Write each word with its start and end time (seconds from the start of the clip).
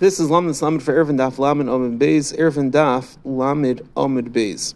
This 0.00 0.18
is 0.18 0.30
Lamed 0.30 0.62
Lamed 0.62 0.82
for 0.82 0.94
Ervin 0.94 1.18
Daf 1.18 1.38
Lamed 1.38 1.68
Omid 1.68 1.98
Beis, 1.98 2.34
Ervin 2.38 2.72
Daf 2.72 3.18
Lamed 3.22 3.82
Omid 3.94 4.30
Beis. 4.30 4.72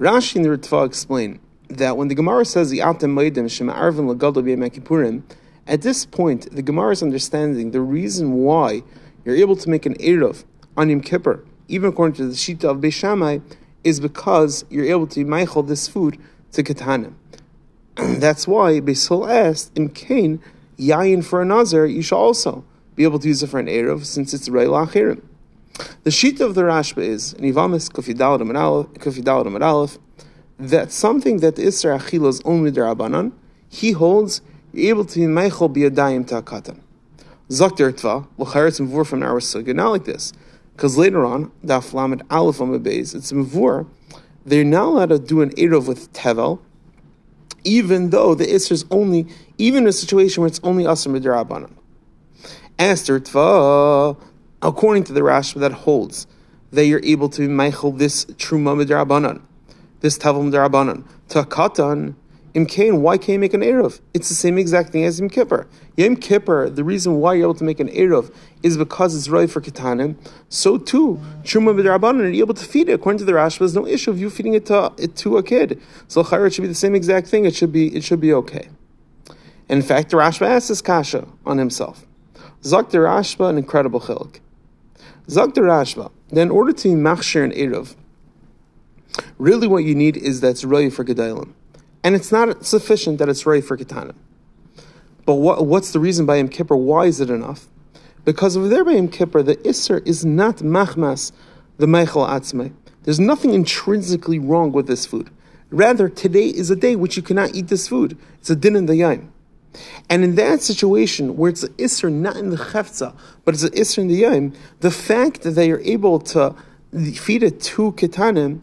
Rashi 0.00 0.36
and 0.36 0.44
the 0.46 0.48
Ritva 0.48 0.86
explain 0.86 1.38
that 1.68 1.98
when 1.98 2.08
the 2.08 2.14
Gemara 2.14 2.46
says 2.46 2.70
the 2.70 2.78
Atem 2.78 3.12
Maidim 3.12 3.50
Shema 3.50 3.74
Arvin 3.74 4.10
Lagadol 4.10 5.22
at 5.66 5.82
this 5.82 6.06
point 6.06 6.50
the 6.50 6.62
Gemara 6.62 6.92
is 6.92 7.02
understanding 7.02 7.72
the 7.72 7.82
reason 7.82 8.32
why 8.36 8.82
you're 9.26 9.36
able 9.36 9.54
to 9.54 9.68
make 9.68 9.84
an 9.84 9.96
Erev 9.96 10.44
on 10.78 10.88
Yom 10.88 11.02
Kippur, 11.02 11.44
even 11.68 11.90
according 11.90 12.14
to 12.14 12.26
the 12.26 12.32
Shita 12.32 12.64
of 12.64 12.78
Beishamai, 12.78 13.42
is 13.84 14.00
because 14.00 14.64
you're 14.70 14.86
able 14.86 15.06
to 15.08 15.26
Meichel 15.26 15.68
this 15.68 15.88
food 15.88 16.18
to 16.52 16.62
Ketanim. 16.62 17.12
That's 17.96 18.48
why 18.48 18.80
Beisol 18.80 19.30
asked, 19.30 19.76
in 19.76 19.90
Cain, 19.90 20.40
Yayin 20.78 21.22
for 21.22 21.42
a 21.42 21.86
you 21.86 22.00
should 22.00 22.16
also 22.16 22.64
be 22.96 23.04
able 23.04 23.18
to 23.18 23.28
use 23.28 23.42
it 23.42 23.48
for 23.48 23.58
an 23.58 23.66
Erev 23.66 24.04
since 24.04 24.34
it's 24.34 24.48
Rei 24.48 24.66
Lachirim. 24.66 25.22
The 26.04 26.10
sheet 26.10 26.40
of 26.40 26.54
the 26.54 26.62
Rashba 26.62 26.98
is, 26.98 27.32
in 27.32 27.44
Ivamis 27.52 27.90
Kufidal 27.90 29.62
Aleph, 29.62 29.98
that 30.58 30.92
something 30.92 31.38
that 31.38 31.56
Isra 31.56 31.98
Achila 31.98 32.28
is 32.28 32.40
only 32.44 32.70
Darabanan, 32.70 33.32
he 33.68 33.92
holds 33.92 34.40
you're 34.72 34.90
able 34.90 35.04
to 35.04 35.20
be 35.20 35.26
Meichel 35.26 35.72
Biyadayim 35.72 36.26
Ta'akatan. 36.26 36.80
Zakter 37.48 37.92
Tva, 37.92 38.26
L'charetz 38.38 38.80
Mvur 38.80 39.06
from 39.06 39.22
our 39.22 39.40
Sugya, 39.40 39.74
not 39.74 39.90
like 39.90 40.04
this. 40.04 40.32
Because 40.74 40.96
later 40.96 41.24
on, 41.24 41.52
Daf 41.64 41.92
Lamed 41.92 42.22
Aleph 42.30 42.60
on 42.60 42.74
it's 42.74 43.32
Mvur, 43.32 43.86
they're 44.44 44.64
not 44.64 44.86
allowed 44.86 45.08
to 45.10 45.18
do 45.18 45.42
an 45.42 45.50
Erev 45.50 45.86
with 45.86 46.12
Tevel, 46.12 46.60
even 47.64 48.10
though 48.10 48.34
the 48.34 48.44
Isra 48.44 48.72
is 48.72 48.84
only, 48.90 49.26
even 49.58 49.84
in 49.84 49.88
a 49.88 49.92
situation 49.92 50.40
where 50.40 50.48
it's 50.48 50.60
only 50.62 50.84
Asr 50.84 51.16
Midrabanan. 51.16 51.70
Aster 52.78 53.20
Tva, 53.20 54.20
according 54.60 55.04
to 55.04 55.12
the 55.12 55.20
Rashba 55.20 55.60
that 55.60 55.72
holds 55.72 56.26
that 56.72 56.86
you're 56.86 57.04
able 57.04 57.28
to 57.28 57.48
meichel 57.48 57.96
this 57.96 58.24
truma 58.24 58.74
midrabanan, 58.74 59.42
this 60.00 60.18
tavel 60.18 60.42
midrabanan, 60.42 61.06
to 61.28 61.42
katan, 61.44 62.16
Im 62.54 62.66
why 63.02 63.18
can't 63.18 63.30
you 63.30 63.38
make 63.40 63.54
an 63.54 63.62
Erev? 63.62 64.00
It's 64.12 64.28
the 64.28 64.34
same 64.34 64.58
exact 64.58 64.90
thing 64.90 65.04
as 65.04 65.18
Yom 65.18 65.28
Kippur. 65.28 65.66
Yom 65.96 66.16
Kippur, 66.16 66.70
the 66.70 66.84
reason 66.84 67.16
why 67.16 67.34
you're 67.34 67.46
able 67.46 67.54
to 67.54 67.64
make 67.64 67.80
an 67.80 67.88
Erev 67.88 68.32
is 68.62 68.76
because 68.76 69.16
it's 69.16 69.28
right 69.28 69.50
for 69.50 69.60
Ketanim. 69.60 70.16
So 70.48 70.78
too, 70.78 71.20
Truma 71.42 71.74
B'Drabanan, 71.74 72.32
you're 72.32 72.44
able 72.44 72.54
to 72.54 72.64
feed 72.64 72.88
it. 72.88 72.92
According 72.92 73.18
to 73.18 73.24
the 73.24 73.32
Rashba, 73.32 73.58
there's 73.58 73.74
no 73.74 73.86
issue 73.86 74.10
of 74.12 74.20
you 74.20 74.30
feeding 74.30 74.54
it 74.54 74.66
to, 74.66 74.92
it 74.98 75.16
to 75.16 75.36
a 75.36 75.42
kid. 75.42 75.80
So 76.06 76.22
Chayr, 76.22 76.46
it 76.46 76.54
should 76.54 76.62
be 76.62 76.68
the 76.68 76.74
same 76.74 76.94
exact 76.94 77.26
thing. 77.26 77.44
It 77.44 77.56
should 77.56 77.72
be, 77.72 77.94
it 77.94 78.04
should 78.04 78.20
be 78.20 78.32
okay. 78.32 78.68
And 79.68 79.80
in 79.80 79.82
fact, 79.82 80.10
the 80.10 80.16
Rashba 80.16 80.46
asks 80.46 80.68
this 80.68 80.80
kasha 80.80 81.26
on 81.44 81.58
himself. 81.58 82.06
Zak 82.64 82.90
the 82.90 82.98
Rashba, 82.98 83.50
an 83.50 83.58
incredible 83.58 84.00
chilk. 84.00 84.40
Zak 85.28 85.54
the 85.54 85.60
Rashba, 85.60 86.10
then 86.28 86.48
in 86.48 86.50
order 86.50 86.72
to 86.72 86.88
be 86.88 86.94
machshir 86.94 87.44
and 87.44 87.52
Erev, 87.52 87.94
really 89.38 89.66
what 89.66 89.84
you 89.84 89.94
need 89.94 90.16
is 90.16 90.40
that's 90.40 90.64
really 90.64 90.90
for 90.90 91.04
Gedalim. 91.04 91.52
And 92.02 92.14
it's 92.14 92.32
not 92.32 92.64
sufficient 92.64 93.18
that 93.18 93.28
it's 93.28 93.46
right 93.46 93.64
for 93.64 93.76
Ketanim. 93.76 94.14
But 95.26 95.36
what, 95.36 95.66
what's 95.66 95.92
the 95.92 96.00
reason 96.00 96.26
by 96.26 96.36
Yom 96.36 96.48
Kippur? 96.48 96.76
Why 96.76 97.06
is 97.06 97.20
it 97.20 97.30
enough? 97.30 97.68
Because 98.24 98.56
over 98.56 98.68
there 98.68 98.84
by 98.84 98.92
Yom 98.92 99.08
Kippur, 99.08 99.42
the 99.42 99.56
Isser 99.56 100.06
is 100.06 100.24
not 100.24 100.58
machmas, 100.58 101.32
the 101.78 101.86
Meichel 101.86 102.28
Atzmei. 102.28 102.72
There's 103.04 103.20
nothing 103.20 103.52
intrinsically 103.52 104.38
wrong 104.38 104.72
with 104.72 104.86
this 104.86 105.04
food. 105.04 105.30
Rather, 105.70 106.08
today 106.08 106.48
is 106.48 106.70
a 106.70 106.76
day 106.76 106.96
which 106.96 107.16
you 107.16 107.22
cannot 107.22 107.54
eat 107.54 107.68
this 107.68 107.88
food. 107.88 108.16
It's 108.38 108.50
a 108.50 108.56
din 108.56 108.76
in 108.76 108.86
the 108.86 108.94
yaim. 108.94 109.28
And 110.08 110.24
in 110.24 110.34
that 110.36 110.60
situation, 110.62 111.36
where 111.36 111.50
it's 111.50 111.62
an 111.62 111.72
Isser 111.74 112.12
not 112.12 112.36
in 112.36 112.50
the 112.50 112.56
Chefza, 112.56 113.14
but 113.44 113.54
it's 113.54 113.64
an 113.64 113.72
Isser 113.72 113.98
in 113.98 114.08
the 114.08 114.22
yaim, 114.22 114.54
the 114.80 114.90
fact 114.90 115.42
that 115.42 115.52
they 115.52 115.70
are 115.70 115.80
able 115.80 116.20
to 116.20 116.54
feed 117.14 117.42
it 117.42 117.60
to 117.60 117.92
Ketanim, 117.92 118.60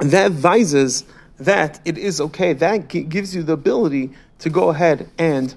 that 0.00 0.26
advises 0.26 1.04
that 1.38 1.80
it 1.84 1.98
is 1.98 2.20
okay. 2.20 2.52
That 2.52 2.88
g- 2.88 3.02
gives 3.02 3.34
you 3.34 3.42
the 3.42 3.52
ability 3.52 4.10
to 4.40 4.50
go 4.50 4.70
ahead 4.70 5.10
and 5.18 5.54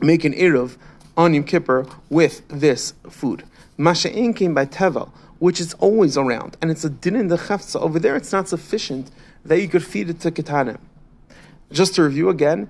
make 0.00 0.24
an 0.24 0.32
Erev 0.32 0.76
on 1.16 1.34
Yom 1.34 1.44
Kippur 1.44 1.86
with 2.10 2.46
this 2.48 2.94
food. 3.08 3.44
Masha'in 3.78 4.34
came 4.34 4.54
by 4.54 4.66
Tevel, 4.66 5.10
which 5.38 5.60
is 5.60 5.74
always 5.74 6.16
around, 6.16 6.56
and 6.60 6.70
it's 6.70 6.84
a 6.84 6.90
din 6.90 7.16
in 7.16 7.28
the 7.28 7.36
Chafza. 7.36 7.80
Over 7.80 7.98
there, 7.98 8.16
it's 8.16 8.32
not 8.32 8.48
sufficient 8.48 9.10
that 9.44 9.60
you 9.60 9.68
could 9.68 9.84
feed 9.84 10.10
it 10.10 10.20
to 10.20 10.30
Ketanim. 10.30 10.78
Just 11.70 11.94
to 11.96 12.02
review 12.02 12.28
again, 12.28 12.68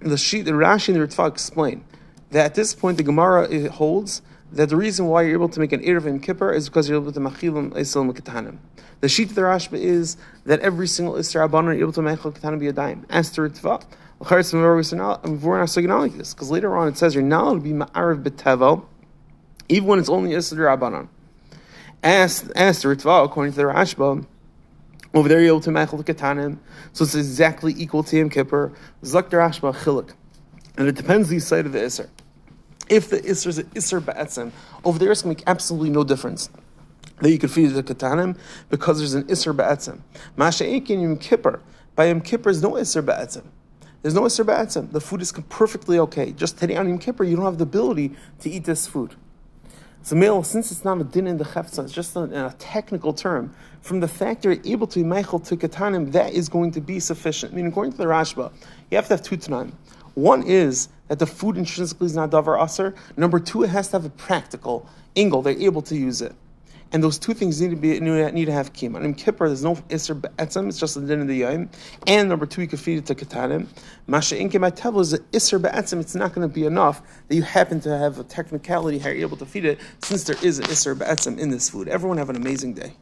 the 0.00 0.16
sheet, 0.16 0.42
the 0.42 0.52
Rashi 0.52 0.94
and 0.94 0.96
the 1.02 1.06
Ritva 1.06 1.28
explain 1.28 1.84
that 2.30 2.44
at 2.44 2.54
this 2.54 2.74
point 2.74 2.96
the 2.96 3.02
Gemara 3.02 3.70
holds 3.70 4.22
that 4.52 4.68
the 4.68 4.76
reason 4.76 5.06
why 5.06 5.22
you're 5.22 5.32
able 5.32 5.48
to 5.48 5.60
make 5.60 5.72
an 5.72 5.82
Erev 5.82 6.06
in 6.06 6.20
Kippur 6.20 6.52
is 6.52 6.68
because 6.68 6.88
you're 6.88 7.00
able 7.00 7.12
to 7.12 7.20
machilim 7.20 7.70
Eisil 7.72 8.10
Ketanim. 8.12 8.58
The 9.00 9.08
sheet 9.08 9.30
of 9.30 9.34
the 9.34 9.42
Rashba 9.42 9.78
is 9.78 10.16
that 10.44 10.60
every 10.60 10.88
single 10.88 11.14
Isra 11.14 11.48
Abanar 11.48 11.74
is 11.74 11.82
able 11.82 11.92
to 11.92 12.02
make 12.02 12.18
Ketanim 12.18 12.58
be 12.58 12.68
a 12.68 12.72
dime. 12.72 13.06
As 13.10 13.30
to 13.32 13.42
Ritva, 13.42 13.84
like 14.20 16.16
this 16.16 16.34
because 16.34 16.50
later 16.50 16.76
on 16.76 16.88
it 16.88 16.98
says 16.98 17.14
you're 17.14 17.22
not 17.22 17.44
allowed 17.44 17.54
to 17.54 17.60
be 17.60 17.70
Ma'ariv 17.70 18.24
B'Tevel 18.24 18.84
even 19.68 19.86
when 19.88 19.98
it's 19.98 20.08
only 20.08 20.30
Isra 20.30 20.76
Abanan. 20.76 21.08
As, 22.02 22.48
as 22.50 22.80
to 22.80 22.88
Ritva, 22.88 23.24
according 23.24 23.52
to 23.52 23.58
the 23.58 23.64
Rashba, 23.64 24.24
over 25.14 25.28
there 25.28 25.40
you're 25.40 25.48
able 25.48 25.60
to 25.60 25.70
mechel 25.70 26.04
ketanim, 26.04 26.58
so 26.92 27.04
it's 27.04 27.14
exactly 27.14 27.74
equal 27.76 28.02
to 28.02 28.16
Yom 28.16 28.30
Kippur. 28.30 28.72
Zak 29.04 29.30
Rashba 29.30 29.74
chilik, 29.74 30.12
and 30.76 30.88
it 30.88 30.94
depends 30.94 31.28
the 31.28 31.38
side 31.38 31.66
of 31.66 31.72
the 31.72 31.84
iser. 31.84 32.10
If 32.88 33.10
the 33.10 33.18
iser 33.28 33.48
is 33.50 33.58
an 33.58 33.70
iser 33.76 34.00
ba'etzem, 34.00 34.52
over 34.84 34.98
there 34.98 35.10
it's 35.10 35.22
going 35.22 35.36
to 35.36 35.40
make 35.40 35.48
absolutely 35.48 35.90
no 35.90 36.04
difference 36.04 36.50
that 37.20 37.30
you 37.30 37.38
could 37.38 37.50
feed 37.50 37.68
the 37.68 37.82
ketanim 37.82 38.38
because 38.68 38.98
there's 38.98 39.14
an 39.14 39.30
iser 39.30 39.54
ba'etzem. 39.54 40.00
Masha'ik 40.36 40.90
in 40.90 41.00
Yom 41.00 41.16
Kippur, 41.16 41.60
by 41.94 42.06
Yom 42.06 42.20
Kippur 42.20 42.50
is 42.50 42.62
no 42.62 42.76
iser 42.76 43.02
ba'etzem. 43.02 43.44
There's 44.02 44.14
no 44.14 44.24
iser 44.24 44.44
ba'etzem. 44.44 44.92
The 44.92 45.00
food 45.00 45.22
is 45.22 45.32
perfectly 45.48 45.98
okay. 45.98 46.32
Just 46.32 46.58
today 46.58 46.76
on 46.76 46.88
Yom 46.88 46.98
Kippur, 46.98 47.24
you 47.24 47.36
don't 47.36 47.44
have 47.44 47.58
the 47.58 47.64
ability 47.64 48.12
to 48.40 48.50
eat 48.50 48.64
this 48.64 48.86
food. 48.86 49.16
So, 50.08 50.16
male, 50.16 50.42
since 50.42 50.72
it's 50.72 50.86
not 50.86 50.98
a 51.02 51.04
din 51.04 51.26
in 51.26 51.36
the 51.36 51.44
chefza, 51.44 51.84
it's 51.84 51.92
just 51.92 52.16
a, 52.16 52.46
a, 52.46 52.54
technical 52.58 53.12
term. 53.12 53.54
From 53.82 54.00
the 54.00 54.08
fact 54.08 54.42
you're 54.42 54.56
able 54.64 54.86
to 54.86 55.00
be 55.00 55.04
meichel 55.04 55.46
to 55.46 55.54
katanim, 55.54 56.12
that 56.12 56.32
is 56.32 56.48
going 56.48 56.70
to 56.70 56.80
be 56.80 56.98
sufficient. 56.98 57.52
I 57.52 57.56
mean, 57.56 57.66
according 57.66 57.92
to 57.92 57.98
the 57.98 58.06
Rashba, 58.06 58.50
you 58.90 58.96
have 58.96 59.06
to 59.08 59.12
have 59.12 59.22
two 59.22 59.36
tanan. 59.36 59.72
One 60.14 60.44
is 60.44 60.88
that 61.08 61.18
the 61.18 61.26
food 61.26 61.58
intrinsically 61.58 62.06
is 62.06 62.16
not 62.16 62.30
davar 62.30 62.58
aser. 62.58 62.94
Number 63.18 63.38
two, 63.38 63.64
it 63.64 63.68
has 63.68 63.88
to 63.88 63.98
have 63.98 64.06
a 64.06 64.08
practical 64.08 64.88
angle. 65.14 65.42
They're 65.42 65.60
able 65.60 65.82
to 65.82 65.94
use 65.94 66.22
it. 66.22 66.34
And 66.92 67.04
those 67.04 67.18
two 67.18 67.34
things 67.34 67.60
need 67.60 67.70
to 67.70 67.76
be 67.76 68.00
need 68.00 68.46
to 68.46 68.52
have 68.52 68.72
kima. 68.72 69.04
In 69.04 69.14
Kippur, 69.14 69.48
there's 69.48 69.64
no 69.64 69.78
iser 69.90 70.14
be'etzem, 70.14 70.68
it's 70.68 70.78
just 70.78 70.94
the 70.94 71.02
din 71.02 71.20
of 71.20 71.28
the 71.28 71.36
yom. 71.36 71.68
And 72.06 72.28
number 72.28 72.46
two, 72.46 72.62
you 72.62 72.68
can 72.68 72.78
feed 72.78 72.98
it 72.98 73.06
to 73.06 73.14
katanim. 73.14 73.66
Masha 74.06 74.58
my 74.58 74.70
table 74.70 75.00
is 75.00 75.12
an 75.12 75.24
iser 75.34 75.58
be'etzem, 75.58 76.00
it's 76.00 76.14
not 76.14 76.32
going 76.32 76.48
to 76.48 76.52
be 76.52 76.64
enough 76.64 77.02
that 77.28 77.34
you 77.34 77.42
happen 77.42 77.80
to 77.80 77.98
have 77.98 78.18
a 78.18 78.24
technicality 78.24 78.98
how 78.98 79.10
you're 79.10 79.20
able 79.20 79.36
to 79.36 79.46
feed 79.46 79.66
it, 79.66 79.78
since 80.02 80.24
there 80.24 80.36
is 80.42 80.58
an 80.58 80.66
iser 80.66 80.94
be'etzem 80.94 81.38
in 81.38 81.50
this 81.50 81.68
food. 81.68 81.88
Everyone 81.88 82.16
have 82.16 82.30
an 82.30 82.36
amazing 82.36 82.74
day. 82.74 82.94